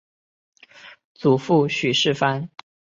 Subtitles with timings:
[1.13, 2.49] 祖父许士蕃。